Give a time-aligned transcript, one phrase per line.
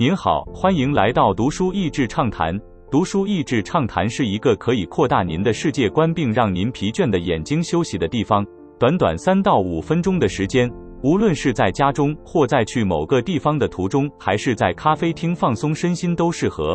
[0.00, 2.58] 您好，欢迎来到读书益智畅谈。
[2.90, 8.42] 读书益智畅谈是一个可以扩大您的世界观，并让您疲倦的眼睛休息的地方。
[8.78, 16.74] 短短三到五分钟的时间，无论是在家中，或在去某个地方的途中，还是在咖啡厅放松身心，都适合。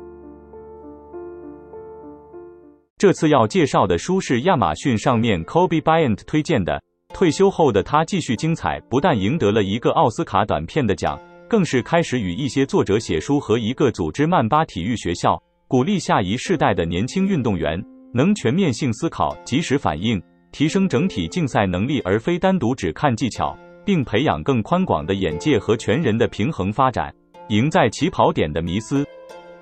[3.00, 6.80] 这次要介绍的书是亚马逊上面 Kobe Bryant 推荐的。
[7.12, 11.20] 退休后的他继续精彩，不但赢得了一个奥斯卡短片的奖，
[11.55, 17.82] 更是开始与一些作者写书和一个组织曼巴体育学校，鼓励下一世代的年轻运动员
[18.13, 27.10] 能全面性思考、及时反应，提升整体竞赛能力，而非单独只看技巧，并培养更宽广的眼界和全人的平衡发展。
[27.47, 29.07] 赢在起跑点的迷思，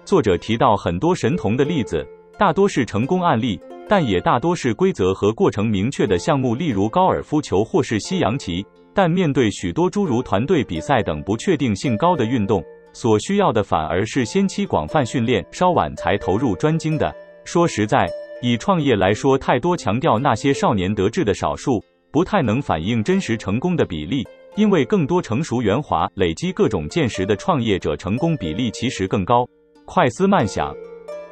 [0.03, 2.03] 作者提到很多神童的例子，
[2.39, 3.59] 大多是成功案例。
[3.87, 8.65] 但也大多是规则和过程明确的项目，例如高尔夫球或是西洋棋。
[8.93, 17.13] 但面对许多诸如团队比赛等不确定性高的运动，所需要的反而是先期广泛训练，稍晚才投入专精的。
[17.43, 18.07] 说实在，
[18.41, 24.23] 以创业来说，太多强调那些少年得志的少数，不太能反映真实成功的比例。
[24.55, 29.47] 因为更多成熟圆滑、累积各种见识的创业者，成功比例其实更高。
[29.85, 30.71] 快思慢想。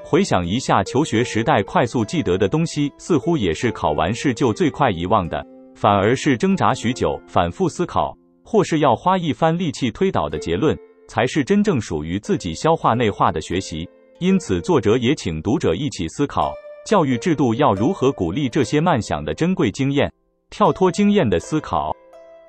[0.04, 5.46] 回想一下求学时代，快速记得的东西，似乎也是考完试就最快遗忘的，
[5.82, 8.16] 反而是挣扎许久、反复思考，
[8.46, 13.90] 或是要花一番力气推导的结论，才是真正属于自己消化内化的学习。
[14.20, 16.54] 因此，作者也请读者一起思考，
[16.86, 20.08] 教育制度要如何鼓励这些慢想的珍贵经验，
[20.52, 21.92] 跳脱经验的思考。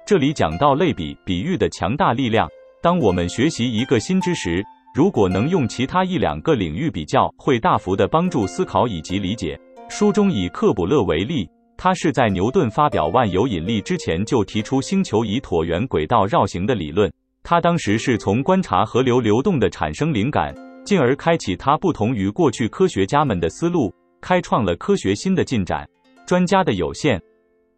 [0.05, 2.47] 这里讲到类比、比喻的强大力量。
[2.83, 4.62] 当我们学习一个新知识，
[4.94, 9.58] 如果能用其他一两个领域比较，会大幅的帮助思考以及理解。
[9.88, 11.48] 书中以克卜勒为例，
[11.83, 17.12] 他是在牛顿发表万有引力之前就提出星球以椭圆轨道绕行的理论。
[17.42, 25.84] 他当时是从观察河流流动的产生灵感，进而开启他不同于过去科学家们的思路，开创了科学新的进展。
[26.25, 27.20] 专家的有限，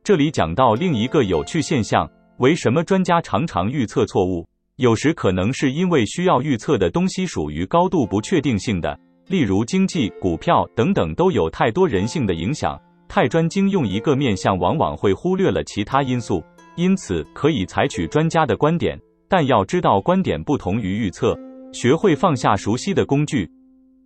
[0.02, 2.06] 这里讲到另一个有趣现象：
[2.36, 4.46] 为什么专家常常预测错误？
[4.76, 12.78] 有时可能是因为需要预测的东西属于高度不确定性的，例如经济、股票等等，都有太多人性的影响。
[13.14, 16.42] 太专精用一个面向，往往会忽略了其他因素。
[16.74, 21.32] 因此，可以采取专家的观点，但要知道观点不同于预测。
[21.72, 23.48] 学会放下熟悉的工具，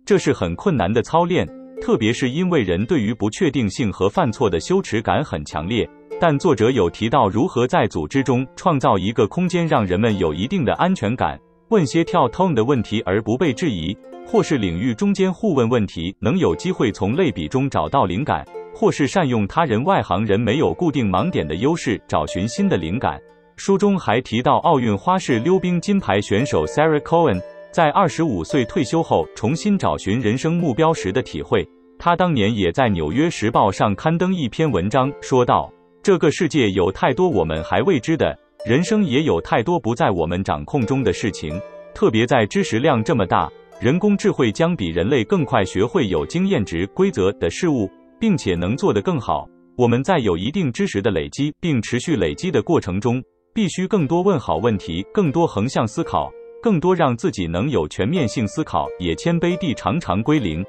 [0.05, 1.43] 这是很困难的操练，
[1.81, 5.89] 特别是因为人对于不确定性和犯错的羞耻感很强烈。
[6.21, 11.35] 但作者有提到如何在组织中创造一个空间，让人们有一定的安全感，
[11.69, 13.97] 问些跳 tone 的问题而不被质疑，
[14.27, 23.19] 或是领域中间互问问题，能有机会从类比中找到灵感，或是善用他人外行人没有固定盲点的优势，找寻新的灵感。
[23.55, 27.41] 书中还提到奥运花式溜冰金牌选手 Sarah Cohen
[27.71, 31.67] 在二十五岁退休后重新找寻人生目标时的体会。
[31.97, 35.71] 他当年也在《纽约时报》上刊登一篇文章，说道。
[36.01, 38.33] 这个世界有太多我们还未知的，
[38.65, 41.59] 人生也有太多不在我们掌控中的事情。
[41.93, 43.51] 特别在知识量这么大，
[43.81, 49.47] 人工智慧将比人类更快学会有经验值、规则的事物，并且能做得更好。
[49.77, 56.29] 我们在有一定知识的累积并持续累积的过程中，必须更多问好问题，更多横向思考，
[56.61, 60.65] 更多让自己能有全面性思考，也谦卑地常常归零。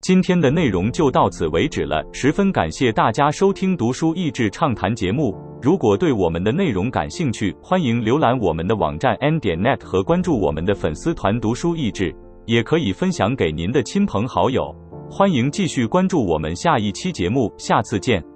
[0.00, 5.36] 今天的内容就到此为止了，十分感谢大家收听读书益智畅谈节目。
[5.60, 12.14] 如果对我们的内容感兴趣，欢迎浏览我们的网站 n 点 net 和关注我们的粉丝团读书益智，
[12.44, 14.72] 也可以分享给您的亲朋好友。
[15.10, 18.35] 欢迎继续关注我们下一期节目，下次见。